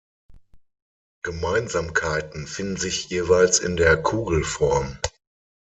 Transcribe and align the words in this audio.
Gemeinsamkeiten 1.21 2.47
finden 2.47 2.77
sich 2.77 3.11
jeweils 3.11 3.59
in 3.59 3.77
der 3.77 4.01
Kugelform. 4.01 4.97